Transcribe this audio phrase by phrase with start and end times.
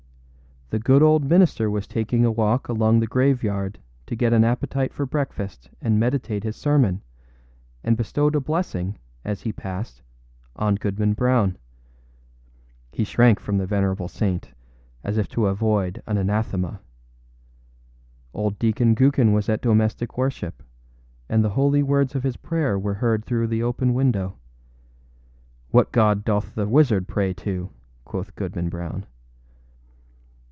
[0.71, 4.93] The good old minister was taking a walk along the graveyard to get an appetite
[4.93, 7.01] for breakfast and meditate his sermon,
[7.83, 10.01] and bestowed a blessing, as he passed,
[10.55, 11.57] on Goodman Brown.
[12.93, 14.51] He shrank from the venerable saint
[15.03, 16.79] as if to avoid an anathema.
[18.33, 20.63] Old Deacon Gookin was at domestic worship,
[21.27, 24.37] and the holy words of his prayer were heard through the open window.
[25.73, 27.69] âWhat God doth the wizard pray to?â
[28.05, 29.05] quoth Goodman Brown.